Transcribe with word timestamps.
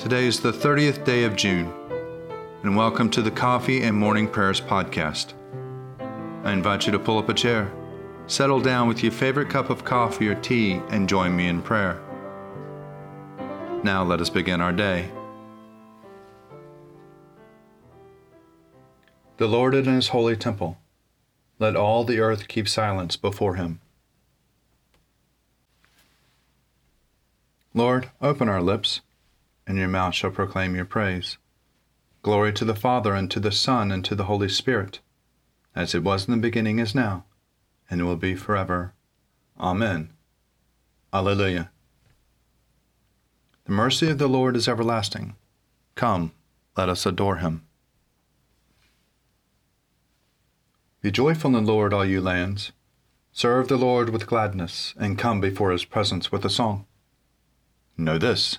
Today 0.00 0.24
is 0.24 0.40
the 0.40 0.50
30th 0.50 1.04
day 1.04 1.24
of 1.24 1.36
June, 1.36 1.70
and 2.62 2.74
welcome 2.74 3.10
to 3.10 3.20
the 3.20 3.30
Coffee 3.30 3.82
and 3.82 3.94
Morning 3.94 4.26
Prayers 4.26 4.58
podcast. 4.58 5.34
I 6.42 6.52
invite 6.54 6.86
you 6.86 6.92
to 6.92 6.98
pull 6.98 7.18
up 7.18 7.28
a 7.28 7.34
chair, 7.34 7.70
settle 8.26 8.62
down 8.62 8.88
with 8.88 9.02
your 9.02 9.12
favorite 9.12 9.50
cup 9.50 9.68
of 9.68 9.84
coffee 9.84 10.26
or 10.28 10.36
tea, 10.36 10.80
and 10.88 11.06
join 11.06 11.36
me 11.36 11.48
in 11.48 11.60
prayer. 11.60 12.00
Now 13.84 14.02
let 14.02 14.22
us 14.22 14.30
begin 14.30 14.62
our 14.62 14.72
day. 14.72 15.10
The 19.36 19.48
Lord 19.48 19.74
in 19.74 19.84
his 19.84 20.08
holy 20.08 20.34
temple. 20.34 20.78
Let 21.58 21.76
all 21.76 22.04
the 22.04 22.20
earth 22.20 22.48
keep 22.48 22.68
silence 22.68 23.16
before 23.16 23.56
him. 23.56 23.80
Lord, 27.74 28.08
open 28.22 28.48
our 28.48 28.62
lips, 28.62 29.02
and 29.70 29.78
your 29.78 29.86
mouth 29.86 30.12
shall 30.16 30.32
proclaim 30.32 30.74
your 30.74 30.84
praise. 30.84 31.38
Glory 32.22 32.52
to 32.52 32.64
the 32.64 32.74
Father, 32.74 33.14
and 33.14 33.30
to 33.30 33.38
the 33.38 33.52
Son, 33.52 33.92
and 33.92 34.04
to 34.04 34.16
the 34.16 34.24
Holy 34.24 34.48
Spirit, 34.48 34.98
as 35.76 35.94
it 35.94 36.02
was 36.02 36.26
in 36.26 36.32
the 36.32 36.40
beginning, 36.40 36.80
is 36.80 36.92
now, 36.92 37.24
and 37.88 38.04
will 38.04 38.16
be 38.16 38.34
forever. 38.34 38.94
Amen. 39.60 40.10
Alleluia. 41.12 41.70
The 43.66 43.72
mercy 43.72 44.10
of 44.10 44.18
the 44.18 44.26
Lord 44.26 44.56
is 44.56 44.66
everlasting. 44.66 45.36
Come, 45.94 46.32
let 46.76 46.88
us 46.88 47.06
adore 47.06 47.36
him. 47.36 47.64
Be 51.00 51.12
joyful 51.12 51.56
in 51.56 51.64
the 51.64 51.72
Lord, 51.72 51.94
all 51.94 52.04
you 52.04 52.20
lands. 52.20 52.72
Serve 53.30 53.68
the 53.68 53.78
Lord 53.78 54.10
with 54.10 54.26
gladness, 54.26 54.94
and 54.98 55.16
come 55.16 55.40
before 55.40 55.70
his 55.70 55.84
presence 55.84 56.32
with 56.32 56.44
a 56.44 56.50
song. 56.50 56.86
Know 57.96 58.18
this 58.18 58.58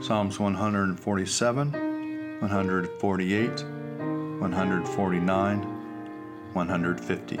Psalms 0.00 0.38
147, 0.38 1.72
148, 2.40 3.48
149, 4.40 5.62
150. 6.52 7.36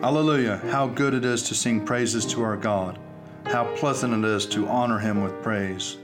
Hallelujah! 0.00 0.56
How 0.70 0.86
good 0.86 1.14
it 1.14 1.24
is 1.24 1.42
to 1.44 1.54
sing 1.54 1.84
praises 1.84 2.24
to 2.26 2.42
our 2.42 2.56
God. 2.56 2.98
How 3.44 3.64
pleasant 3.76 4.24
it 4.24 4.28
is 4.28 4.46
to 4.46 4.66
honor 4.66 4.98
him 4.98 5.22
with 5.22 5.42
praise. 5.42 5.98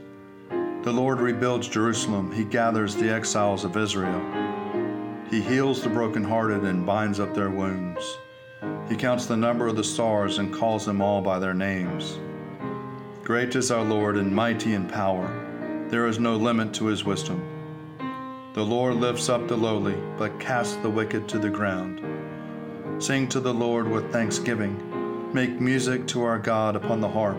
The 0.83 0.91
Lord 0.93 1.19
rebuilds 1.19 1.67
Jerusalem. 1.67 2.31
He 2.31 2.43
gathers 2.43 2.95
the 2.95 3.09
exiles 3.09 3.65
of 3.65 3.75
Israel. 3.75 4.21
He 5.29 5.41
heals 5.41 5.81
the 5.81 5.89
brokenhearted 5.89 6.63
and 6.63 6.85
binds 6.85 7.19
up 7.19 7.33
their 7.33 7.49
wounds. 7.49 8.17
He 8.87 8.95
counts 8.95 9.25
the 9.25 9.37
number 9.37 9.67
of 9.67 9.75
the 9.75 9.83
stars 9.83 10.37
and 10.37 10.53
calls 10.53 10.85
them 10.85 11.01
all 11.01 11.21
by 11.21 11.39
their 11.39 11.53
names. 11.53 12.19
Great 13.29 13.55
is 13.55 13.69
our 13.69 13.83
Lord 13.83 14.17
and 14.17 14.33
mighty 14.33 14.73
in 14.73 14.87
power. 14.87 15.27
There 15.89 16.07
is 16.07 16.17
no 16.17 16.35
limit 16.35 16.73
to 16.73 16.87
his 16.87 17.05
wisdom. 17.05 17.39
The 18.55 18.65
Lord 18.65 18.95
lifts 18.95 19.29
up 19.29 19.47
the 19.47 19.55
lowly, 19.55 19.95
but 20.17 20.39
casts 20.39 20.77
the 20.77 20.89
wicked 20.89 21.29
to 21.29 21.37
the 21.37 21.51
ground. 21.51 22.01
Sing 22.97 23.27
to 23.27 23.39
the 23.39 23.53
Lord 23.53 23.87
with 23.87 24.11
thanksgiving. 24.11 25.31
Make 25.31 25.61
music 25.61 26.07
to 26.07 26.23
our 26.23 26.39
God 26.39 26.75
upon 26.75 27.01
the 27.01 27.07
harp. 27.07 27.37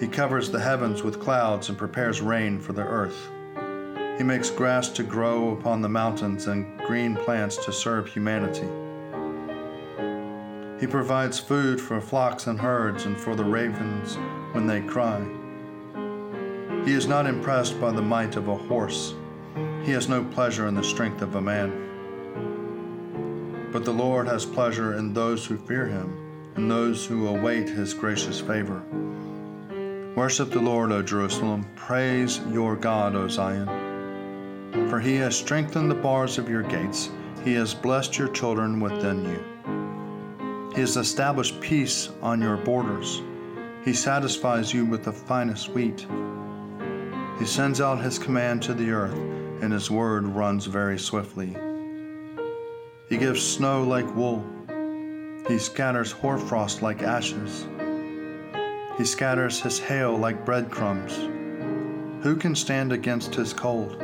He 0.00 0.08
covers 0.08 0.50
the 0.50 0.62
heavens 0.62 1.02
with 1.02 1.20
clouds 1.20 1.68
and 1.68 1.76
prepares 1.76 2.22
rain 2.22 2.58
for 2.58 2.72
the 2.72 2.86
earth. 2.86 3.28
He 4.16 4.24
makes 4.24 4.48
grass 4.48 4.88
to 4.88 5.02
grow 5.02 5.50
upon 5.50 5.82
the 5.82 5.90
mountains 5.90 6.46
and 6.46 6.80
green 6.86 7.16
plants 7.16 7.62
to 7.66 7.70
serve 7.70 8.08
humanity. 8.08 8.66
He 10.80 10.86
provides 10.86 11.38
food 11.38 11.82
for 11.82 12.00
flocks 12.00 12.46
and 12.46 12.58
herds 12.58 13.04
and 13.04 13.18
for 13.18 13.36
the 13.36 13.44
ravens 13.44 14.16
when 14.56 14.66
they 14.66 14.80
cry. 14.80 15.20
He 16.86 16.94
is 16.94 17.06
not 17.06 17.26
impressed 17.26 17.78
by 17.78 17.92
the 17.92 18.00
might 18.00 18.36
of 18.36 18.48
a 18.48 18.56
horse. 18.56 19.14
He 19.84 19.92
has 19.92 20.08
no 20.08 20.24
pleasure 20.24 20.66
in 20.66 20.74
the 20.74 20.82
strength 20.82 21.20
of 21.20 21.34
a 21.34 21.40
man. 21.42 21.70
But 23.70 23.84
the 23.84 23.92
Lord 23.92 24.26
has 24.26 24.46
pleasure 24.46 24.94
in 24.94 25.12
those 25.12 25.44
who 25.44 25.58
fear 25.58 25.84
him, 25.86 26.16
and 26.54 26.70
those 26.70 27.04
who 27.04 27.28
await 27.28 27.68
his 27.68 27.92
gracious 27.92 28.40
favor. 28.40 28.82
Worship 30.16 30.50
the 30.50 30.58
Lord, 30.58 30.90
O 30.90 31.02
Jerusalem. 31.02 31.66
Praise 31.76 32.40
your 32.50 32.76
God, 32.76 33.14
O 33.14 33.28
Zion. 33.28 33.68
For 34.88 34.98
he 35.00 35.16
has 35.16 35.36
strengthened 35.36 35.90
the 35.90 35.96
bars 35.96 36.38
of 36.38 36.48
your 36.48 36.62
gates, 36.62 37.10
he 37.44 37.52
has 37.56 37.74
blessed 37.74 38.16
your 38.16 38.28
children 38.28 38.80
within 38.80 39.22
you. 39.22 40.72
He 40.74 40.80
has 40.80 40.96
established 40.96 41.60
peace 41.60 42.08
on 42.22 42.40
your 42.40 42.56
borders. 42.56 43.20
He 43.86 43.92
satisfies 43.92 44.74
you 44.74 44.84
with 44.84 45.04
the 45.04 45.12
finest 45.12 45.68
wheat. 45.68 46.04
He 47.38 47.46
sends 47.46 47.80
out 47.80 48.02
his 48.02 48.18
command 48.18 48.60
to 48.64 48.74
the 48.74 48.90
earth, 48.90 49.16
and 49.62 49.72
his 49.72 49.92
word 49.92 50.26
runs 50.26 50.66
very 50.66 50.98
swiftly. 50.98 51.56
He 53.08 53.16
gives 53.16 53.40
snow 53.40 53.84
like 53.84 54.16
wool. 54.16 54.44
He 55.46 55.56
scatters 55.60 56.10
hoarfrost 56.10 56.82
like 56.82 57.04
ashes. 57.04 57.68
He 58.98 59.04
scatters 59.04 59.60
his 59.60 59.78
hail 59.78 60.16
like 60.16 60.44
breadcrumbs. 60.44 61.14
Who 62.24 62.34
can 62.34 62.56
stand 62.56 62.90
against 62.92 63.36
his 63.36 63.52
cold? 63.52 64.02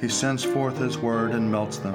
He 0.00 0.08
sends 0.08 0.42
forth 0.42 0.76
his 0.76 0.98
word 0.98 1.30
and 1.30 1.52
melts 1.52 1.76
them. 1.76 1.94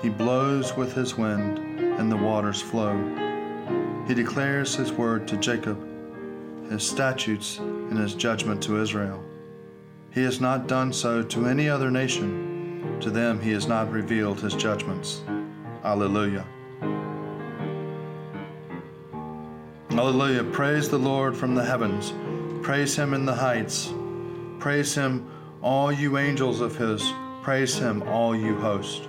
He 0.00 0.08
blows 0.08 0.74
with 0.74 0.94
his 0.94 1.18
wind, 1.18 1.58
and 1.98 2.10
the 2.10 2.16
waters 2.16 2.62
flow. 2.62 3.25
He 4.06 4.14
declares 4.14 4.74
his 4.74 4.92
word 4.92 5.26
to 5.28 5.36
Jacob, 5.36 5.78
his 6.70 6.82
statutes 6.82 7.58
and 7.58 7.98
his 7.98 8.14
judgment 8.14 8.62
to 8.62 8.80
Israel. 8.80 9.22
He 10.12 10.22
has 10.22 10.40
not 10.40 10.68
done 10.68 10.92
so 10.92 11.22
to 11.22 11.46
any 11.46 11.68
other 11.68 11.90
nation. 11.90 12.98
To 13.00 13.10
them 13.10 13.40
he 13.40 13.50
has 13.50 13.66
not 13.66 13.90
revealed 13.90 14.40
his 14.40 14.54
judgments. 14.54 15.22
Alleluia. 15.84 16.46
Alleluia. 19.90 20.44
Praise 20.44 20.88
the 20.88 20.98
Lord 20.98 21.36
from 21.36 21.54
the 21.54 21.64
heavens. 21.64 22.12
Praise 22.64 22.96
him 22.96 23.12
in 23.12 23.26
the 23.26 23.34
heights. 23.34 23.92
Praise 24.58 24.94
him, 24.94 25.30
all 25.62 25.92
you 25.92 26.16
angels 26.16 26.60
of 26.60 26.76
his. 26.76 27.02
Praise 27.42 27.76
him, 27.76 28.02
all 28.04 28.34
you 28.34 28.56
hosts. 28.58 29.06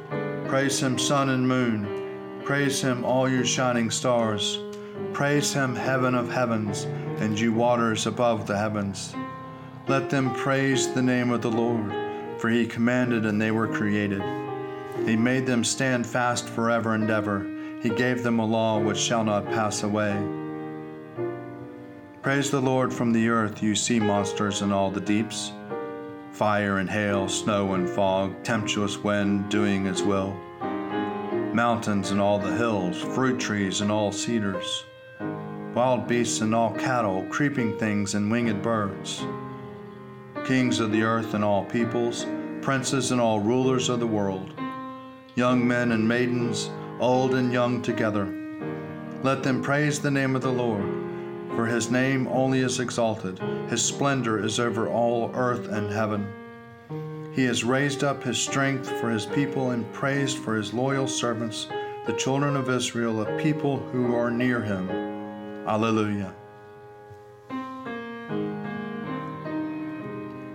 Praise 0.47 0.81
him, 0.81 0.97
sun 0.97 1.29
and 1.29 1.47
moon. 1.47 2.41
Praise 2.43 2.81
him, 2.81 3.03
all 3.03 3.29
you 3.29 3.43
shining 3.43 3.89
stars. 3.89 4.59
Praise 5.13 5.53
him, 5.53 5.75
heaven 5.75 6.13
of 6.13 6.31
heavens, 6.31 6.83
and 7.19 7.39
you 7.39 7.51
waters 7.51 8.05
above 8.05 8.45
the 8.45 8.57
heavens. 8.57 9.15
Let 9.87 10.09
them 10.09 10.33
praise 10.35 10.93
the 10.93 11.01
name 11.01 11.31
of 11.31 11.41
the 11.41 11.49
Lord, 11.49 11.91
for 12.39 12.49
he 12.49 12.67
commanded 12.67 13.25
and 13.25 13.41
they 13.41 13.51
were 13.51 13.67
created. 13.67 14.21
He 15.05 15.15
made 15.15 15.45
them 15.45 15.63
stand 15.63 16.05
fast 16.05 16.49
forever 16.49 16.93
and 16.93 17.09
ever. 17.09 17.49
He 17.81 17.89
gave 17.89 18.21
them 18.21 18.39
a 18.39 18.45
law 18.45 18.79
which 18.79 18.97
shall 18.97 19.23
not 19.23 19.45
pass 19.45 19.83
away. 19.83 20.21
Praise 22.21 22.51
the 22.51 22.61
Lord 22.61 22.93
from 22.93 23.13
the 23.13 23.29
earth, 23.29 23.63
you 23.63 23.75
sea 23.75 23.99
monsters 23.99 24.61
and 24.61 24.73
all 24.73 24.91
the 24.91 25.01
deeps. 25.01 25.51
Fire 26.31 26.77
and 26.77 26.89
hail, 26.89 27.27
snow 27.29 27.73
and 27.73 27.89
fog, 27.89 28.43
tempestuous 28.43 28.97
wind 28.97 29.49
doing 29.49 29.87
its 29.87 30.01
will. 30.01 30.35
Mountains 31.53 32.11
and 32.11 32.19
all 32.19 32.37
the 32.37 32.55
hills, 32.55 33.01
fruit 33.01 33.39
trees 33.39 33.81
and 33.81 33.91
all 33.91 34.11
cedars 34.11 34.83
wild 35.77 36.07
beasts 36.07 36.41
and 36.41 36.55
all 36.55 36.71
cattle, 36.71 37.23
creeping 37.29 37.77
things 37.77 38.15
and 38.15 38.31
winged 38.31 38.63
birds, 38.63 39.23
kings 40.43 40.79
of 40.79 40.91
the 40.91 41.03
earth 41.03 41.35
and 41.35 41.43
all 41.43 41.63
peoples, 41.65 42.25
princes 42.63 43.11
and 43.11 43.21
all 43.21 43.39
rulers 43.39 43.87
of 43.87 43.99
the 43.99 44.07
world, 44.07 44.59
young 45.35 45.67
men 45.67 45.91
and 45.91 46.07
maidens, 46.07 46.71
old 46.99 47.35
and 47.35 47.53
young 47.53 47.79
together. 47.83 48.25
Let 49.21 49.43
them 49.43 49.61
praise 49.61 49.99
the 49.99 50.09
name 50.09 50.35
of 50.35 50.41
the 50.41 50.51
Lord, 50.51 50.83
for 51.55 51.67
his 51.67 51.91
name 51.91 52.27
only 52.29 52.61
is 52.61 52.79
exalted, 52.79 53.37
his 53.69 53.85
splendor 53.85 54.43
is 54.43 54.59
over 54.59 54.89
all 54.89 55.29
earth 55.35 55.67
and 55.67 55.91
heaven. 55.91 57.31
He 57.35 57.45
has 57.45 57.63
raised 57.63 58.03
up 58.03 58.23
his 58.23 58.39
strength 58.39 58.89
for 58.99 59.11
his 59.11 59.27
people 59.27 59.69
and 59.69 59.93
praised 59.93 60.39
for 60.39 60.55
his 60.55 60.73
loyal 60.73 61.07
servants, 61.07 61.67
the 62.07 62.13
children 62.13 62.55
of 62.55 62.67
Israel, 62.67 63.21
a 63.21 63.37
people 63.37 63.77
who 63.91 64.15
are 64.15 64.31
near 64.31 64.63
him. 64.63 65.06
Alleluia. 65.67 66.33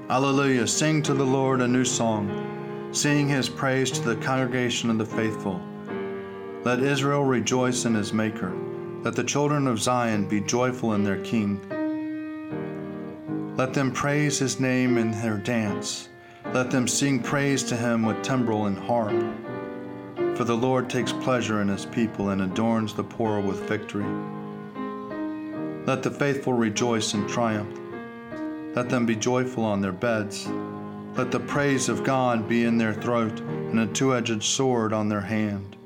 Alleluia. 0.08 0.66
Sing 0.66 1.02
to 1.02 1.12
the 1.12 1.22
Lord 1.22 1.60
a 1.60 1.68
new 1.68 1.84
song, 1.84 2.88
sing 2.92 3.28
his 3.28 3.46
praise 3.46 3.90
to 3.90 4.00
the 4.00 4.16
congregation 4.16 4.88
of 4.88 4.96
the 4.96 5.04
faithful. 5.04 5.60
Let 6.64 6.80
Israel 6.80 7.24
rejoice 7.24 7.84
in 7.84 7.94
his 7.94 8.14
Maker. 8.14 8.54
Let 9.02 9.14
the 9.14 9.22
children 9.22 9.66
of 9.66 9.82
Zion 9.82 10.26
be 10.28 10.40
joyful 10.40 10.94
in 10.94 11.04
their 11.04 11.22
King. 11.22 11.60
Let 13.58 13.74
them 13.74 13.92
praise 13.92 14.38
his 14.38 14.60
name 14.60 14.96
in 14.96 15.10
their 15.10 15.36
dance. 15.36 16.08
Let 16.54 16.70
them 16.70 16.88
sing 16.88 17.20
praise 17.20 17.62
to 17.64 17.76
him 17.76 18.02
with 18.06 18.22
timbrel 18.22 18.64
and 18.64 18.78
harp. 18.78 19.12
For 20.38 20.44
the 20.44 20.56
Lord 20.56 20.88
takes 20.88 21.12
pleasure 21.12 21.60
in 21.60 21.68
his 21.68 21.84
people 21.84 22.30
and 22.30 22.40
adorns 22.40 22.94
the 22.94 23.04
poor 23.04 23.40
with 23.40 23.68
victory. 23.68 24.06
Let 25.84 26.04
the 26.04 26.12
faithful 26.12 26.52
rejoice 26.52 27.12
in 27.12 27.26
triumph. 27.26 27.76
Let 28.76 28.88
them 28.88 29.04
be 29.04 29.16
joyful 29.16 29.64
on 29.64 29.80
their 29.80 29.92
beds. 29.92 30.46
Let 31.16 31.32
the 31.32 31.40
praise 31.40 31.88
of 31.88 32.04
God 32.04 32.48
be 32.48 32.64
in 32.64 32.78
their 32.78 32.94
throat 32.94 33.40
and 33.40 33.80
a 33.80 33.86
two 33.88 34.14
edged 34.14 34.44
sword 34.44 34.92
on 34.92 35.08
their 35.08 35.20
hand, 35.20 35.76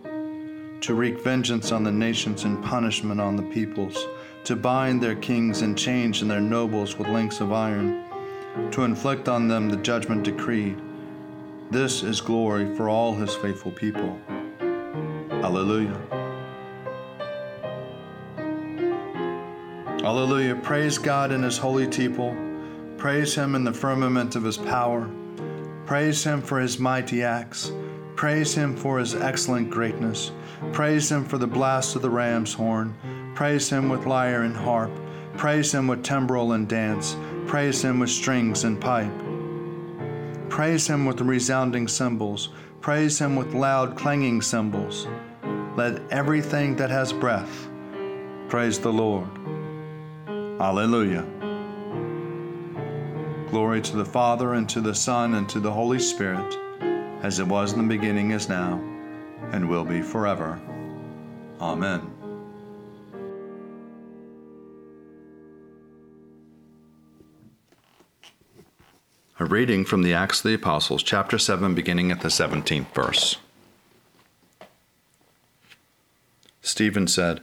to 0.82 0.94
wreak 0.94 1.24
vengeance 1.24 1.72
on 1.72 1.82
the 1.82 1.90
nations 1.90 2.44
and 2.44 2.62
punishment 2.62 3.22
on 3.22 3.36
the 3.36 3.42
peoples, 3.42 4.06
to 4.44 4.54
bind 4.54 5.02
their 5.02 5.16
kings 5.16 5.62
in 5.62 5.74
chains 5.74 6.20
and 6.20 6.30
their 6.30 6.42
nobles 6.42 6.98
with 6.98 7.08
links 7.08 7.40
of 7.40 7.52
iron, 7.52 8.04
to 8.72 8.84
inflict 8.84 9.28
on 9.28 9.48
them 9.48 9.70
the 9.70 9.78
judgment 9.78 10.24
decreed. 10.24 10.78
This 11.70 12.02
is 12.02 12.20
glory 12.20 12.76
for 12.76 12.90
all 12.90 13.14
his 13.14 13.34
faithful 13.34 13.72
people. 13.72 14.20
Alleluia. 15.42 16.15
Alleluia. 20.06 20.54
Praise 20.54 20.98
God 20.98 21.32
in 21.32 21.42
his 21.42 21.58
holy 21.58 21.88
people. 21.88 22.36
Praise 22.96 23.34
him 23.34 23.56
in 23.56 23.64
the 23.64 23.72
firmament 23.72 24.36
of 24.36 24.44
his 24.44 24.56
power. 24.56 25.10
Praise 25.84 26.22
him 26.22 26.40
for 26.40 26.60
his 26.60 26.78
mighty 26.78 27.24
acts. 27.24 27.72
Praise 28.14 28.54
him 28.54 28.76
for 28.76 29.00
his 29.00 29.16
excellent 29.16 29.68
greatness. 29.68 30.30
Praise 30.72 31.10
him 31.10 31.24
for 31.24 31.38
the 31.38 31.46
blast 31.48 31.96
of 31.96 32.02
the 32.02 32.08
ram's 32.08 32.54
horn. 32.54 32.94
Praise 33.34 33.68
him 33.68 33.88
with 33.88 34.06
lyre 34.06 34.42
and 34.42 34.54
harp. 34.54 34.92
Praise 35.36 35.74
him 35.74 35.88
with 35.88 36.04
timbrel 36.04 36.52
and 36.52 36.68
dance. 36.68 37.16
Praise 37.48 37.82
him 37.82 37.98
with 37.98 38.10
strings 38.10 38.62
and 38.62 38.80
pipe. 38.80 39.12
Praise 40.48 40.86
him 40.86 41.04
with 41.04 41.20
resounding 41.20 41.88
cymbals. 41.88 42.50
Praise 42.80 43.18
him 43.18 43.34
with 43.34 43.54
loud 43.54 43.96
clanging 43.96 44.40
cymbals. 44.40 45.08
Let 45.74 46.00
everything 46.12 46.76
that 46.76 46.90
has 46.90 47.12
breath 47.12 47.68
praise 48.48 48.78
the 48.78 48.92
Lord. 48.92 49.28
Alleluia. 50.58 51.22
Glory 53.50 53.82
to 53.82 53.96
the 53.96 54.04
Father, 54.06 54.54
and 54.54 54.66
to 54.70 54.80
the 54.80 54.94
Son, 54.94 55.34
and 55.34 55.46
to 55.50 55.60
the 55.60 55.70
Holy 55.70 55.98
Spirit, 55.98 56.56
as 57.22 57.38
it 57.38 57.46
was 57.46 57.74
in 57.74 57.82
the 57.82 57.94
beginning, 57.94 58.30
is 58.30 58.48
now, 58.48 58.82
and 59.52 59.68
will 59.68 59.84
be 59.84 60.00
forever. 60.00 60.58
Amen. 61.60 62.10
A 69.38 69.44
reading 69.44 69.84
from 69.84 70.02
the 70.02 70.14
Acts 70.14 70.38
of 70.38 70.48
the 70.48 70.54
Apostles, 70.54 71.02
chapter 71.02 71.36
7, 71.36 71.74
beginning 71.74 72.10
at 72.10 72.22
the 72.22 72.28
17th 72.28 72.94
verse. 72.94 73.36
Stephen 76.62 77.06
said, 77.06 77.42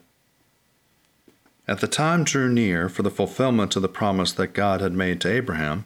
At 1.68 1.80
the 1.80 1.88
time 1.88 2.24
drew 2.24 2.50
near 2.50 2.90
for 2.90 3.04
the 3.04 3.12
fulfillment 3.12 3.76
of 3.76 3.82
the 3.82 3.88
promise 3.88 4.34
that 4.34 4.54
God 4.54 4.82
had 4.82 4.94
made 4.94 5.22
to 5.22 5.32
Abraham, 5.32 5.86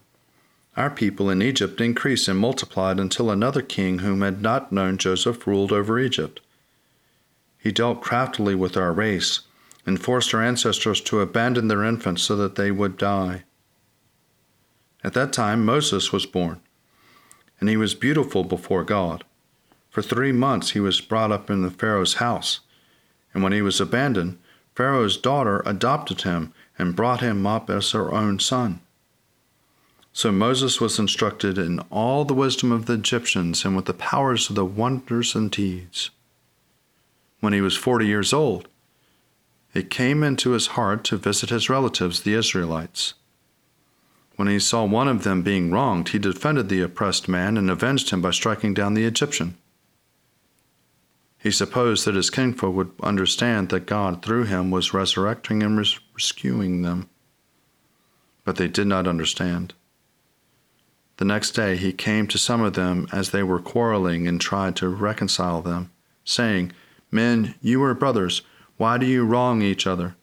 our 0.76 0.90
people 0.90 1.30
in 1.30 1.42
Egypt 1.42 1.80
increased 1.82 2.28
and 2.28 2.40
multiplied 2.40 3.00
until 3.00 3.30
another 3.30 3.62
king 3.62 4.00
whom 4.00 4.22
had 4.22 4.42
not 4.42 4.72
known 4.72 4.98
Joseph 4.98 5.46
ruled 5.46 5.72
over 5.72 6.00
Egypt. 6.00 6.40
He 7.58 7.72
dealt 7.72 8.02
craftily 8.02 8.56
with 8.56 8.78
our 8.78 8.94
race 8.94 9.42
and 9.86 10.02
forced 10.02 10.34
our 10.34 10.44
ancestors 10.44 11.02
to 11.02 11.22
abandon 11.22 11.68
their 11.68 11.84
infants 11.84 12.24
so 12.24 12.36
that 12.36 12.56
they 12.56 12.72
would 12.72 12.98
die. 12.98 13.44
At 15.04 15.14
that 15.14 15.34
time 15.34 15.66
Moses 15.66 16.12
was 16.12 16.26
born, 16.26 16.60
and 17.60 17.70
he 17.70 17.78
was 17.78 17.96
beautiful 17.96 18.44
before 18.44 18.84
God. 18.84 19.24
For 19.90 20.02
three 20.02 20.32
months 20.32 20.72
he 20.72 20.80
was 20.80 21.02
brought 21.02 21.32
up 21.32 21.50
in 21.50 21.62
the 21.62 21.72
Pharaoh's 21.72 22.16
house 22.16 22.62
and 23.34 23.44
when 23.44 23.54
he 23.54 23.62
was 23.62 23.80
abandoned, 23.80 24.40
Pharaoh's 24.78 25.18
daughter 25.18 25.64
adopted 25.66 26.22
him 26.22 26.54
and 26.78 26.96
brought 26.96 27.20
him 27.20 27.48
up 27.48 27.68
as 27.68 27.94
her 27.94 28.14
own 28.14 28.38
son. 28.38 28.80
So 30.14 30.32
Moses 30.32 30.80
was 30.80 31.00
instructed 31.00 31.58
in 31.58 31.80
all 31.90 32.26
the 32.26 32.36
wisdom 32.36 32.72
of 32.72 32.86
the 32.86 32.94
Egyptians 32.94 33.66
and 33.66 33.76
with 33.76 33.86
the 33.86 33.96
powers 33.96 34.52
of 34.52 34.56
the 34.56 34.64
wonders 34.64 35.34
and 35.34 35.50
deeds. 35.50 36.12
When 37.40 37.54
he 37.54 37.62
was 37.62 37.76
forty 37.76 38.06
years 38.06 38.32
old, 38.32 38.68
it 39.74 39.90
came 39.90 40.22
into 40.22 40.52
his 40.52 40.68
heart 40.68 41.04
to 41.06 41.18
visit 41.18 41.50
his 41.50 41.72
relatives, 41.72 42.22
the 42.22 42.36
Israelites. 42.36 43.16
When 44.36 44.48
he 44.48 44.60
saw 44.60 44.84
one 44.86 45.08
of 45.08 45.24
them 45.24 45.42
being 45.42 45.72
wronged, 45.72 46.10
he 46.10 46.20
defended 46.20 46.70
the 46.70 46.82
oppressed 46.82 47.28
man 47.28 47.58
and 47.58 47.72
avenged 47.72 48.12
him 48.12 48.22
by 48.22 48.30
striking 48.30 48.76
down 48.76 48.94
the 48.94 49.06
Egyptian. 49.06 49.58
He 51.40 51.52
supposed 51.52 52.06
that 52.06 52.16
his 52.16 52.30
kinfolk 52.30 52.76
would 52.76 52.92
understand 53.02 53.70
that 53.70 53.86
God, 53.86 54.24
through 54.24 54.46
him, 54.46 54.72
was 54.72 54.94
resurrecting 54.94 55.62
and 55.62 55.78
rescuing 55.78 56.82
them. 56.82 57.10
But 58.44 58.56
they 58.56 58.68
did 58.68 58.88
not 58.88 59.08
understand. 59.08 59.74
The 61.18 61.26
next 61.26 61.52
day 61.52 61.78
he 61.78 61.94
came 61.94 62.28
to 62.28 62.38
some 62.38 62.62
of 62.62 62.74
them 62.74 63.08
as 63.12 63.32
they 63.32 63.44
were 63.44 63.60
quarreling 63.60 64.28
and 64.28 64.40
tried 64.40 64.76
to 64.78 64.90
reconcile 64.90 65.62
them, 65.62 65.92
saying, 66.24 66.72
Men, 67.12 67.56
you 67.62 67.84
are 67.84 67.94
brothers. 67.94 68.42
Why 68.78 68.98
do 68.98 69.06
you 69.06 69.24
wrong 69.24 69.62
each 69.62 69.88
other? 69.88 70.16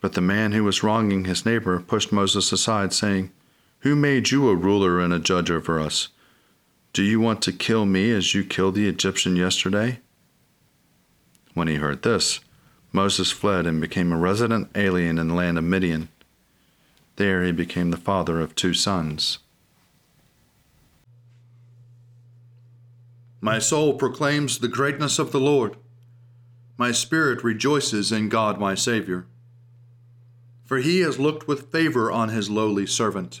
But 0.00 0.14
the 0.14 0.20
man 0.20 0.52
who 0.52 0.64
was 0.64 0.82
wronging 0.82 1.24
his 1.24 1.46
neighbor 1.46 1.78
pushed 1.78 2.12
Moses 2.12 2.50
aside, 2.50 2.92
saying, 2.92 3.30
Who 3.80 3.94
made 3.94 4.30
you 4.30 4.48
a 4.48 4.56
ruler 4.56 4.98
and 4.98 5.12
a 5.12 5.20
judge 5.20 5.50
over 5.50 5.78
us? 5.78 6.08
Do 6.92 7.02
you 7.02 7.20
want 7.20 7.40
to 7.42 7.52
kill 7.52 7.86
me 7.86 8.10
as 8.10 8.34
you 8.34 8.44
killed 8.44 8.74
the 8.74 8.86
Egyptian 8.86 9.34
yesterday? 9.34 10.00
When 11.54 11.66
he 11.66 11.76
heard 11.76 12.02
this, 12.02 12.40
Moses 12.92 13.30
fled 13.30 13.66
and 13.66 13.80
became 13.80 14.12
a 14.12 14.18
resident 14.18 14.68
alien 14.74 15.18
in 15.18 15.28
the 15.28 15.34
land 15.34 15.56
of 15.56 15.64
Midian. 15.64 16.10
There 17.16 17.42
he 17.44 17.52
became 17.52 17.90
the 17.90 17.96
father 17.96 18.40
of 18.40 18.54
two 18.54 18.74
sons. 18.74 19.38
My 23.40 23.58
soul 23.58 23.94
proclaims 23.94 24.58
the 24.58 24.68
greatness 24.68 25.18
of 25.18 25.32
the 25.32 25.40
Lord. 25.40 25.76
My 26.76 26.92
spirit 26.92 27.42
rejoices 27.42 28.12
in 28.12 28.28
God 28.28 28.60
my 28.60 28.74
Savior. 28.74 29.24
For 30.66 30.76
he 30.76 31.00
has 31.00 31.18
looked 31.18 31.48
with 31.48 31.72
favor 31.72 32.12
on 32.12 32.28
his 32.28 32.50
lowly 32.50 32.86
servant. 32.86 33.40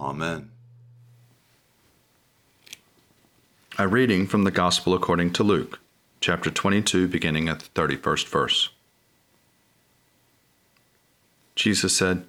Amen. 0.00 0.50
A 3.78 3.86
reading 3.86 4.26
from 4.26 4.44
the 4.44 4.50
Gospel 4.50 4.94
according 4.94 5.34
to 5.34 5.44
Luke, 5.44 5.78
chapter 6.20 6.50
22, 6.50 7.06
beginning 7.06 7.50
at 7.50 7.60
the 7.60 7.68
31st 7.80 8.26
verse. 8.28 8.70
Jesus 11.54 11.94
said, 11.94 12.24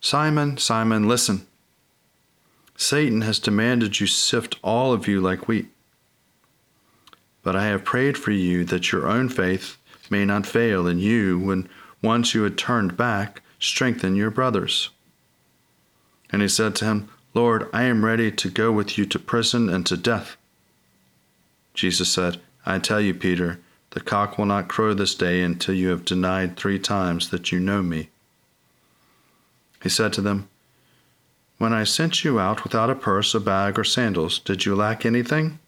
Simon, 0.00 0.56
Simon, 0.56 1.08
listen. 1.08 1.46
Satan 2.76 3.22
has 3.22 3.40
demanded 3.40 3.98
you 3.98 4.06
sift 4.06 4.56
all 4.62 4.92
of 4.92 5.08
you 5.08 5.20
like 5.20 5.48
wheat. 5.48 5.68
But 7.42 7.56
I 7.56 7.66
have 7.66 7.84
prayed 7.84 8.16
for 8.16 8.30
you 8.30 8.64
that 8.66 8.92
your 8.92 9.08
own 9.08 9.28
faith 9.28 9.78
may 10.10 10.24
not 10.24 10.46
fail, 10.46 10.86
and 10.86 11.00
you, 11.00 11.40
when 11.40 11.68
once 12.02 12.34
you 12.34 12.44
had 12.44 12.56
turned 12.56 12.96
back, 12.96 13.42
strengthen 13.58 14.14
your 14.14 14.30
brothers. 14.30 14.90
And 16.32 16.42
he 16.42 16.48
said 16.48 16.74
to 16.76 16.86
him, 16.86 17.08
Lord, 17.34 17.68
I 17.72 17.84
am 17.84 18.04
ready 18.04 18.32
to 18.32 18.50
go 18.50 18.72
with 18.72 18.98
you 18.98 19.06
to 19.06 19.18
prison 19.18 19.68
and 19.68 19.86
to 19.86 19.96
death. 19.96 20.36
Jesus 21.74 22.10
said, 22.10 22.40
I 22.66 22.78
tell 22.78 23.00
you, 23.00 23.14
Peter, 23.14 23.60
the 23.90 24.00
cock 24.00 24.38
will 24.38 24.46
not 24.46 24.68
crow 24.68 24.94
this 24.94 25.14
day 25.14 25.42
until 25.42 25.74
you 25.74 25.88
have 25.88 26.04
denied 26.04 26.56
three 26.56 26.78
times 26.78 27.30
that 27.30 27.52
you 27.52 27.60
know 27.60 27.82
me. 27.82 28.08
He 29.82 29.88
said 29.88 30.12
to 30.14 30.20
them, 30.20 30.48
When 31.58 31.72
I 31.72 31.84
sent 31.84 32.24
you 32.24 32.40
out 32.40 32.64
without 32.64 32.90
a 32.90 32.94
purse, 32.94 33.34
a 33.34 33.40
bag, 33.40 33.78
or 33.78 33.84
sandals, 33.84 34.38
did 34.38 34.64
you 34.64 34.74
lack 34.74 35.04
anything? 35.04 35.58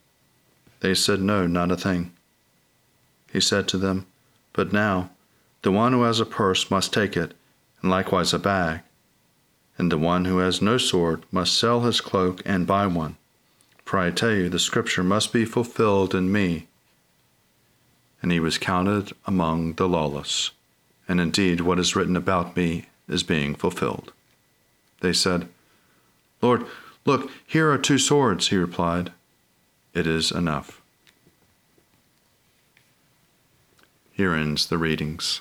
They 0.81 0.95
said, 0.95 1.21
No, 1.21 1.47
not 1.47 1.71
a 1.71 1.77
thing. 1.77 2.13
He 3.33 3.41
said 3.41 3.69
to 3.69 3.79
them, 3.79 4.07
But 4.53 4.73
now, 4.73 5.11
the 5.63 5.73
one 5.73 5.93
who 5.93 6.03
has 6.03 6.21
a 6.21 6.27
purse 6.27 6.71
must 6.71 6.93
take 6.93 7.17
it, 7.17 7.35
and 7.83 7.91
likewise 7.91 8.33
a 8.33 8.39
bag. 8.39 8.81
And 9.77 9.91
the 9.91 9.99
one 9.99 10.25
who 10.25 10.39
has 10.39 10.63
no 10.63 10.79
sword 10.79 11.25
must 11.33 11.59
sell 11.59 11.81
his 11.81 12.01
cloak 12.01 12.43
and 12.45 12.67
buy 12.67 12.87
one. 12.87 13.17
For 13.85 13.99
I 13.99 14.11
tell 14.11 14.31
you, 14.31 14.49
the 14.49 14.59
scripture 14.59 15.03
must 15.03 15.33
be 15.33 15.45
fulfilled 15.45 16.15
in 16.15 16.33
me. 16.33 16.69
And 18.23 18.33
he 18.33 18.41
was 18.41 18.57
counted 18.57 19.13
among 19.27 19.75
the 19.75 19.89
lawless. 19.89 20.53
And 21.07 21.21
indeed, 21.21 21.61
what 21.61 21.79
is 21.79 21.95
written 21.95 22.17
about 22.17 22.57
me 22.57 22.87
is 23.09 23.23
being 23.23 23.55
fulfilled. 23.55 24.13
They 25.01 25.13
said, 25.13 25.49
Lord, 26.41 26.65
look, 27.05 27.31
here 27.47 27.71
are 27.71 27.79
two 27.79 27.99
swords, 27.99 28.49
he 28.49 28.57
replied. 28.57 29.13
It 29.93 30.07
is 30.07 30.31
enough. 30.31 30.81
Here 34.13 34.33
ends 34.33 34.67
the 34.67 34.79
readings. 34.79 35.41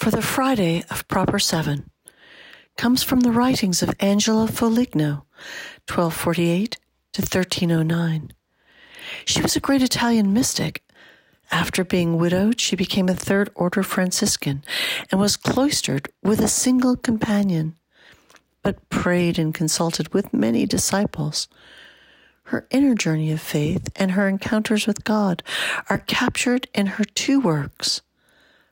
for 0.00 0.10
the 0.10 0.22
Friday 0.22 0.82
of 0.88 1.06
Proper 1.08 1.38
Seven 1.38 1.90
comes 2.78 3.02
from 3.02 3.20
the 3.20 3.32
writings 3.32 3.82
of 3.82 3.94
Angela 4.00 4.48
Foligno, 4.48 5.26
1248 5.86 6.78
to 7.12 7.20
1309. 7.20 8.32
She 9.26 9.42
was 9.42 9.56
a 9.56 9.60
great 9.60 9.82
Italian 9.82 10.32
mystic. 10.32 10.82
After 11.50 11.84
being 11.84 12.16
widowed, 12.16 12.58
she 12.62 12.76
became 12.76 13.10
a 13.10 13.14
third 13.14 13.50
order 13.54 13.82
Franciscan 13.82 14.64
and 15.12 15.20
was 15.20 15.36
cloistered 15.36 16.08
with 16.22 16.40
a 16.40 16.48
single 16.48 16.96
companion, 16.96 17.76
but 18.62 18.88
prayed 18.88 19.38
and 19.38 19.52
consulted 19.52 20.14
with 20.14 20.32
many 20.32 20.64
disciples. 20.64 21.46
Her 22.44 22.66
inner 22.70 22.94
journey 22.94 23.32
of 23.32 23.42
faith 23.42 23.90
and 23.96 24.12
her 24.12 24.26
encounters 24.26 24.86
with 24.86 25.04
God 25.04 25.42
are 25.90 25.98
captured 25.98 26.68
in 26.72 26.86
her 26.86 27.04
two 27.04 27.38
works, 27.38 28.00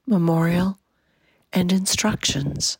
Memorial 0.06 0.78
and 1.52 1.72
instructions. 1.72 2.78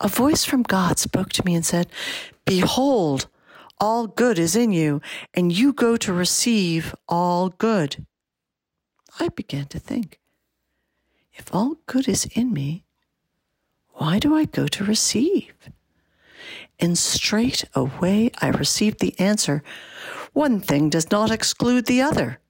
A 0.00 0.08
voice 0.08 0.44
from 0.44 0.62
God 0.62 0.98
spoke 0.98 1.30
to 1.30 1.44
me 1.44 1.54
and 1.54 1.64
said, 1.64 1.86
Behold, 2.44 3.28
all 3.80 4.06
good 4.06 4.38
is 4.38 4.56
in 4.56 4.72
you, 4.72 5.00
and 5.32 5.52
you 5.52 5.72
go 5.72 5.96
to 5.96 6.12
receive 6.12 6.94
all 7.08 7.48
good. 7.48 8.04
I 9.18 9.28
began 9.28 9.66
to 9.66 9.78
think, 9.78 10.20
if 11.32 11.54
all 11.54 11.76
good 11.86 12.08
is 12.08 12.26
in 12.34 12.52
me, 12.52 12.84
why 13.94 14.18
do 14.18 14.34
I 14.34 14.44
go 14.44 14.66
to 14.66 14.84
receive? 14.84 15.52
And 16.80 16.98
straight 16.98 17.64
away 17.74 18.30
I 18.40 18.48
received 18.48 18.98
the 18.98 19.18
answer 19.18 19.62
one 20.32 20.60
thing 20.60 20.90
does 20.90 21.10
not 21.12 21.30
exclude 21.30 21.86
the 21.86 22.02
other. 22.02 22.40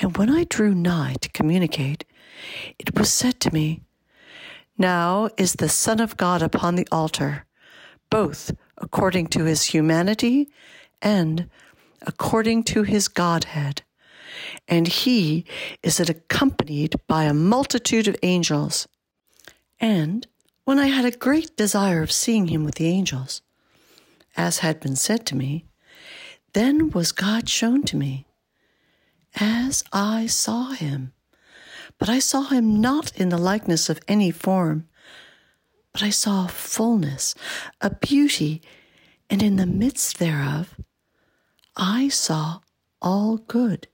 And 0.00 0.16
when 0.16 0.28
I 0.28 0.44
drew 0.44 0.74
nigh 0.74 1.14
to 1.20 1.28
communicate, 1.28 2.04
it 2.78 2.98
was 2.98 3.12
said 3.12 3.40
to 3.40 3.52
me, 3.52 3.82
Now 4.78 5.30
is 5.36 5.54
the 5.54 5.68
Son 5.68 6.00
of 6.00 6.16
God 6.16 6.42
upon 6.42 6.74
the 6.74 6.86
altar, 6.90 7.46
both 8.10 8.52
according 8.78 9.28
to 9.28 9.44
his 9.44 9.64
humanity 9.64 10.50
and 11.02 11.48
according 12.02 12.64
to 12.64 12.82
his 12.82 13.08
Godhead. 13.08 13.82
And 14.66 14.88
he 14.88 15.44
is 15.82 16.00
accompanied 16.00 16.94
by 17.06 17.24
a 17.24 17.34
multitude 17.34 18.08
of 18.08 18.16
angels. 18.22 18.88
And 19.78 20.26
when 20.64 20.78
I 20.78 20.86
had 20.86 21.04
a 21.04 21.16
great 21.16 21.56
desire 21.56 22.02
of 22.02 22.12
seeing 22.12 22.48
him 22.48 22.64
with 22.64 22.76
the 22.76 22.88
angels, 22.88 23.42
as 24.36 24.58
had 24.58 24.80
been 24.80 24.96
said 24.96 25.26
to 25.26 25.36
me, 25.36 25.66
then 26.52 26.90
was 26.90 27.12
God 27.12 27.48
shown 27.48 27.82
to 27.84 27.96
me, 27.96 28.26
as 29.36 29.84
I 29.92 30.26
saw 30.26 30.70
him. 30.70 31.12
But 32.00 32.08
I 32.08 32.18
saw 32.18 32.44
him 32.44 32.80
not 32.80 33.14
in 33.14 33.28
the 33.28 33.38
likeness 33.38 33.90
of 33.90 34.00
any 34.08 34.30
form, 34.30 34.88
but 35.92 36.02
I 36.02 36.08
saw 36.10 36.46
a 36.46 36.48
fullness, 36.48 37.34
a 37.82 37.90
beauty, 37.90 38.62
and 39.28 39.42
in 39.42 39.56
the 39.56 39.66
midst 39.66 40.18
thereof 40.18 40.74
I 41.76 42.08
saw 42.08 42.60
all 43.02 43.36
good. 43.36 43.86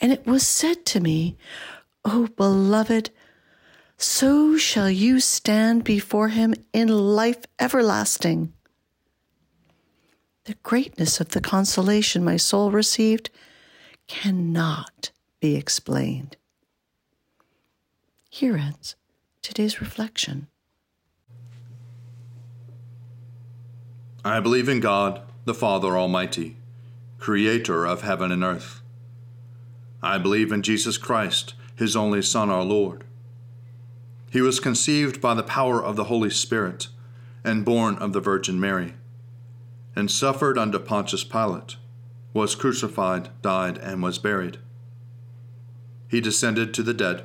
And 0.00 0.12
it 0.12 0.26
was 0.26 0.46
said 0.46 0.86
to 0.86 1.00
me, 1.00 1.36
O 2.04 2.28
beloved, 2.28 3.10
so 3.96 4.56
shall 4.56 4.90
you 4.90 5.18
stand 5.18 5.82
before 5.82 6.28
him 6.28 6.54
in 6.72 6.88
life 6.88 7.44
everlasting. 7.58 8.52
The 10.44 10.54
greatness 10.62 11.20
of 11.20 11.30
the 11.30 11.40
consolation 11.40 12.24
my 12.24 12.36
soul 12.36 12.70
received 12.70 13.30
cannot 14.06 15.10
be 15.40 15.56
explained. 15.56 16.36
Here 18.34 18.56
ends 18.56 18.96
today's 19.42 19.78
reflection. 19.78 20.46
I 24.24 24.40
believe 24.40 24.70
in 24.70 24.80
God, 24.80 25.20
the 25.44 25.52
Father 25.52 25.98
Almighty, 25.98 26.56
creator 27.18 27.84
of 27.84 28.00
heaven 28.00 28.32
and 28.32 28.42
earth. 28.42 28.80
I 30.02 30.16
believe 30.16 30.50
in 30.50 30.62
Jesus 30.62 30.96
Christ, 30.96 31.52
his 31.76 31.94
only 31.94 32.22
Son, 32.22 32.48
our 32.48 32.64
Lord. 32.64 33.04
He 34.30 34.40
was 34.40 34.60
conceived 34.60 35.20
by 35.20 35.34
the 35.34 35.42
power 35.42 35.84
of 35.84 35.96
the 35.96 36.04
Holy 36.04 36.30
Spirit 36.30 36.88
and 37.44 37.66
born 37.66 37.96
of 37.96 38.14
the 38.14 38.20
Virgin 38.20 38.58
Mary, 38.58 38.94
and 39.94 40.10
suffered 40.10 40.56
under 40.56 40.78
Pontius 40.78 41.22
Pilate, 41.22 41.76
was 42.32 42.54
crucified, 42.54 43.28
died, 43.42 43.76
and 43.76 44.02
was 44.02 44.18
buried. 44.18 44.56
He 46.08 46.22
descended 46.22 46.72
to 46.72 46.82
the 46.82 46.94
dead. 46.94 47.24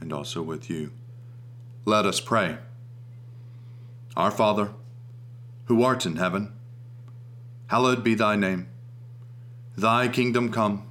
and 0.00 0.12
also 0.12 0.42
with 0.42 0.68
you. 0.70 0.92
Let 1.84 2.06
us 2.06 2.20
pray. 2.20 2.58
Our 4.16 4.30
Father, 4.30 4.72
who 5.66 5.82
art 5.82 6.06
in 6.06 6.16
heaven, 6.16 6.52
hallowed 7.68 8.02
be 8.02 8.14
thy 8.14 8.36
name. 8.36 8.68
Thy 9.76 10.08
kingdom 10.08 10.50
come, 10.50 10.88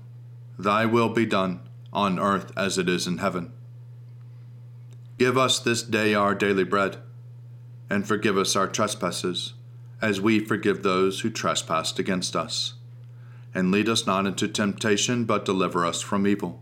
thy 0.57 0.85
will 0.85 1.09
be 1.09 1.25
done, 1.25 1.59
on 1.91 2.19
earth 2.19 2.51
as 2.55 2.77
it 2.77 2.87
is 2.87 3.07
in 3.07 3.17
heaven. 3.17 3.51
Give 5.17 5.37
us 5.37 5.59
this 5.59 5.81
day 5.81 6.13
our 6.13 6.35
daily 6.35 6.63
bread, 6.63 6.97
and 7.89 8.07
forgive 8.07 8.37
us 8.37 8.55
our 8.55 8.67
trespasses, 8.67 9.53
as 10.01 10.21
we 10.21 10.39
forgive 10.39 10.83
those 10.83 11.21
who 11.21 11.29
trespass 11.29 11.97
against 11.97 12.35
us. 12.35 12.75
And 13.53 13.71
lead 13.71 13.89
us 13.89 14.05
not 14.05 14.27
into 14.27 14.47
temptation, 14.47 15.25
but 15.25 15.45
deliver 15.45 15.85
us 15.85 16.01
from 16.01 16.27
evil. 16.27 16.61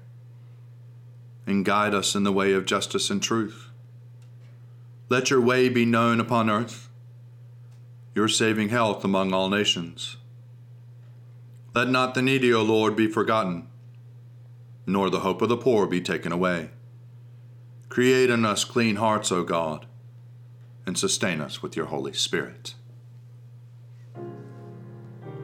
and 1.45 1.65
guide 1.65 1.93
us 1.93 2.15
in 2.15 2.23
the 2.23 2.31
way 2.31 2.53
of 2.53 2.65
justice 2.65 3.09
and 3.09 3.21
truth. 3.21 3.69
Let 5.09 5.29
your 5.29 5.41
way 5.41 5.69
be 5.69 5.85
known 5.85 6.19
upon 6.19 6.49
earth, 6.49 6.89
your 8.15 8.27
saving 8.27 8.69
health 8.69 9.03
among 9.03 9.33
all 9.33 9.49
nations. 9.49 10.17
Let 11.73 11.89
not 11.89 12.13
the 12.13 12.21
needy, 12.21 12.53
O 12.53 12.61
Lord, 12.61 12.95
be 12.95 13.07
forgotten, 13.07 13.67
nor 14.85 15.09
the 15.09 15.21
hope 15.21 15.41
of 15.41 15.49
the 15.49 15.57
poor 15.57 15.87
be 15.87 16.01
taken 16.01 16.31
away. 16.31 16.71
Create 17.89 18.29
in 18.29 18.45
us 18.45 18.63
clean 18.63 18.97
hearts, 18.97 19.31
O 19.31 19.43
God 19.43 19.85
and 20.85 20.97
sustain 20.97 21.41
us 21.41 21.61
with 21.61 21.75
your 21.75 21.87
Holy 21.87 22.13
Spirit. 22.13 22.75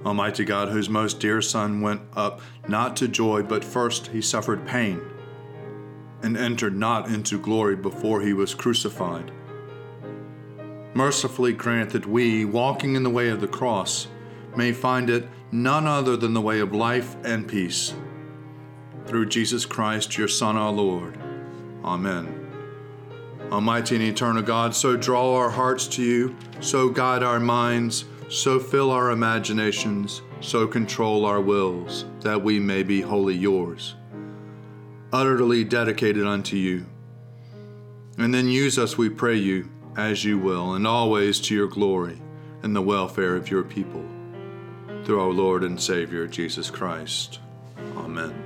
Almighty 0.06 0.46
God, 0.46 0.70
whose 0.70 0.90
most 0.90 1.20
dear 1.20 1.42
Son 1.42 1.82
went 1.82 2.02
up 2.16 2.42
not 2.68 2.96
to 2.98 3.08
joy, 3.08 3.44
but 3.44 3.64
first 3.64 4.08
he 4.08 4.22
suffered 4.22 4.66
pain, 4.66 5.02
and 6.28 6.36
entered 6.36 6.76
not 6.76 7.08
into 7.08 7.40
glory 7.40 7.78
before 7.78 8.20
he 8.20 8.34
was 8.34 8.54
crucified. 8.54 9.32
Mercifully 10.94 11.54
grant 11.54 11.92
that 11.92 12.06
we, 12.06 12.44
walking 12.44 12.98
in 12.98 13.04
the 13.04 13.10
way 13.10 13.30
of 13.30 13.40
the 13.40 13.48
cross, 13.48 14.10
may 14.54 14.74
find 14.74 15.10
it 15.10 15.30
none 15.54 15.88
other 15.88 16.18
than 16.18 16.34
the 16.34 16.42
way 16.42 16.60
of 16.60 16.74
life 16.74 17.16
and 17.24 17.48
peace. 17.48 17.94
Through 19.06 19.28
Jesus 19.28 19.66
Christ, 19.66 20.18
your 20.18 20.28
Son, 20.28 20.58
our 20.58 20.70
Lord. 20.70 21.18
Amen. 21.86 22.52
Almighty 23.50 23.96
and 23.96 24.04
eternal 24.04 24.44
God, 24.44 24.76
so 24.76 24.98
draw 24.98 25.34
our 25.34 25.50
hearts 25.50 25.88
to 25.88 26.04
you, 26.04 26.36
so 26.60 26.90
guide 26.90 27.24
our 27.24 27.40
minds, 27.40 28.04
so 28.28 28.60
fill 28.60 28.92
our 28.92 29.12
imaginations, 29.12 30.22
so 30.42 30.68
control 30.68 31.24
our 31.26 31.40
wills, 31.40 32.04
that 32.20 32.44
we 32.44 32.60
may 32.60 32.84
be 32.84 33.00
wholly 33.00 33.36
yours, 33.36 33.96
utterly 35.18 35.64
dedicated 35.64 36.28
unto 36.28 36.56
you. 36.56 36.86
And 38.20 38.32
then 38.32 38.48
use 38.48 38.78
us, 38.78 39.00
we 39.00 39.10
pray 39.10 39.36
you, 39.36 39.68
as 39.98 40.24
you 40.24 40.38
will, 40.38 40.76
and 40.76 40.86
always 40.86 41.40
to 41.42 41.56
your 41.56 41.68
glory 41.68 42.22
and 42.62 42.76
the 42.76 42.84
welfare 42.84 43.36
of 43.36 43.50
your 43.50 43.64
people. 43.64 44.06
Through 45.04 45.20
our 45.20 45.32
Lord 45.32 45.64
and 45.64 45.82
Savior, 45.82 46.28
Jesus 46.28 46.70
Christ. 46.70 47.40
Amen. 47.96 48.44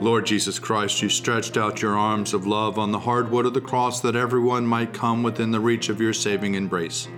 Lord 0.00 0.24
Jesus 0.24 0.58
Christ, 0.58 1.02
you 1.02 1.10
stretched 1.10 1.58
out 1.58 1.82
your 1.82 1.98
arms 1.98 2.32
of 2.32 2.46
love 2.46 2.78
on 2.78 2.90
the 2.90 3.00
hard 3.00 3.30
wood 3.30 3.44
of 3.44 3.52
the 3.52 3.60
cross 3.60 4.00
that 4.00 4.16
everyone 4.16 4.66
might 4.66 4.94
come 4.94 5.22
within 5.22 5.50
the 5.50 5.60
reach 5.60 5.90
of 5.90 6.00
your 6.00 6.14
saving 6.14 6.54
embrace. 6.54 7.08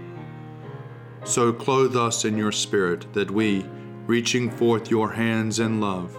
So 1.23 1.53
clothe 1.53 1.97
us 1.97 2.25
in 2.25 2.37
your 2.37 2.53
Spirit 2.53 3.13
that 3.13 3.31
we, 3.31 3.65
reaching 4.07 4.51
forth 4.51 4.91
your 4.91 5.13
hands 5.13 5.61
in 5.61 5.81
love, 5.81 6.19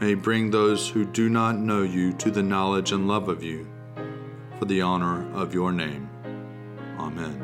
may 0.00 0.14
bring 0.14 0.50
those 0.50 0.88
who 0.88 1.04
do 1.04 1.28
not 1.28 1.56
know 1.56 1.82
you 1.82 2.12
to 2.14 2.30
the 2.30 2.42
knowledge 2.42 2.92
and 2.92 3.08
love 3.08 3.28
of 3.28 3.42
you, 3.42 3.66
for 4.58 4.66
the 4.66 4.80
honor 4.80 5.30
of 5.34 5.54
your 5.54 5.72
name. 5.72 6.10
Amen. 6.98 7.42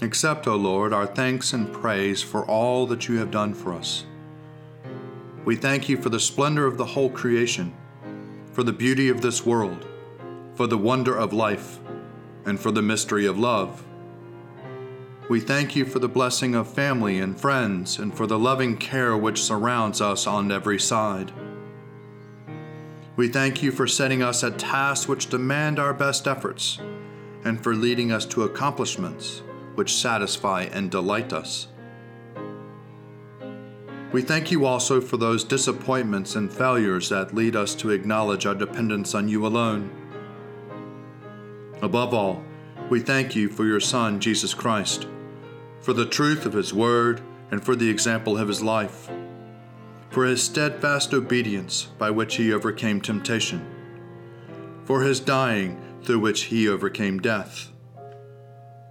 Accept, 0.00 0.48
O 0.48 0.56
Lord, 0.56 0.92
our 0.92 1.06
thanks 1.06 1.52
and 1.52 1.72
praise 1.72 2.22
for 2.22 2.44
all 2.46 2.86
that 2.86 3.08
you 3.08 3.18
have 3.18 3.30
done 3.30 3.54
for 3.54 3.72
us. 3.72 4.04
We 5.44 5.54
thank 5.54 5.88
you 5.88 5.96
for 5.96 6.08
the 6.08 6.18
splendor 6.18 6.66
of 6.66 6.76
the 6.76 6.86
whole 6.86 7.10
creation, 7.10 7.74
for 8.52 8.62
the 8.62 8.72
beauty 8.72 9.08
of 9.08 9.20
this 9.20 9.46
world, 9.46 9.86
for 10.54 10.66
the 10.66 10.78
wonder 10.78 11.16
of 11.16 11.32
life, 11.32 11.78
and 12.44 12.58
for 12.58 12.70
the 12.70 12.82
mystery 12.82 13.26
of 13.26 13.38
love. 13.38 13.84
We 15.32 15.40
thank 15.40 15.74
you 15.74 15.86
for 15.86 15.98
the 15.98 16.10
blessing 16.10 16.54
of 16.54 16.68
family 16.68 17.18
and 17.18 17.40
friends, 17.40 17.98
and 17.98 18.14
for 18.14 18.26
the 18.26 18.38
loving 18.38 18.76
care 18.76 19.16
which 19.16 19.42
surrounds 19.42 20.02
us 20.02 20.26
on 20.26 20.52
every 20.52 20.78
side. 20.78 21.32
We 23.16 23.28
thank 23.28 23.62
you 23.62 23.72
for 23.72 23.86
setting 23.86 24.22
us 24.22 24.44
at 24.44 24.58
tasks 24.58 25.08
which 25.08 25.30
demand 25.30 25.78
our 25.78 25.94
best 25.94 26.28
efforts, 26.28 26.80
and 27.46 27.64
for 27.64 27.74
leading 27.74 28.12
us 28.12 28.26
to 28.26 28.42
accomplishments 28.42 29.42
which 29.74 29.94
satisfy 29.94 30.64
and 30.64 30.90
delight 30.90 31.32
us. 31.32 31.68
We 34.12 34.20
thank 34.20 34.50
you 34.50 34.66
also 34.66 35.00
for 35.00 35.16
those 35.16 35.44
disappointments 35.44 36.36
and 36.36 36.52
failures 36.52 37.08
that 37.08 37.34
lead 37.34 37.56
us 37.56 37.74
to 37.76 37.88
acknowledge 37.88 38.44
our 38.44 38.54
dependence 38.54 39.14
on 39.14 39.30
you 39.30 39.46
alone. 39.46 39.90
Above 41.80 42.12
all, 42.12 42.44
we 42.90 43.00
thank 43.00 43.34
you 43.34 43.48
for 43.48 43.64
your 43.64 43.80
Son, 43.80 44.20
Jesus 44.20 44.52
Christ, 44.52 45.06
for 45.82 45.92
the 45.92 46.06
truth 46.06 46.46
of 46.46 46.54
his 46.54 46.72
word 46.72 47.20
and 47.50 47.62
for 47.62 47.76
the 47.76 47.90
example 47.90 48.38
of 48.38 48.48
his 48.48 48.62
life, 48.62 49.10
for 50.10 50.24
his 50.24 50.42
steadfast 50.42 51.12
obedience 51.12 51.88
by 51.98 52.10
which 52.10 52.36
he 52.36 52.52
overcame 52.52 53.00
temptation, 53.00 53.66
for 54.84 55.02
his 55.02 55.20
dying 55.20 55.80
through 56.02 56.18
which 56.18 56.44
he 56.44 56.68
overcame 56.68 57.20
death 57.20 57.72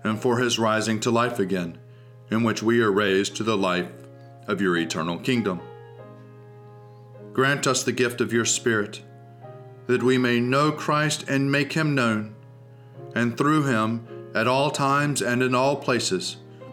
and 0.03 0.21
for 0.21 0.39
his 0.39 0.59
rising 0.59 0.99
to 0.99 1.11
life 1.11 1.39
again, 1.39 1.77
in 2.29 2.43
which 2.43 2.63
we 2.63 2.81
are 2.81 2.91
raised 2.91 3.35
to 3.35 3.43
the 3.43 3.57
life 3.57 3.91
of 4.47 4.61
your 4.61 4.77
eternal 4.77 5.17
kingdom. 5.17 5.61
Grant 7.33 7.67
us 7.67 7.83
the 7.83 7.91
gift 7.91 8.19
of 8.19 8.33
your 8.33 8.45
Spirit, 8.45 9.01
that 9.87 10.03
we 10.03 10.17
may 10.17 10.39
know 10.39 10.71
Christ 10.71 11.27
and 11.29 11.51
make 11.51 11.73
him 11.73 11.95
known, 11.95 12.35
and 13.15 13.37
through 13.37 13.63
him, 13.63 14.07
at 14.33 14.47
all 14.47 14.71
times 14.71 15.21
and 15.21 15.43
in 15.43 15.53
all 15.53 15.75
places, 15.75 16.37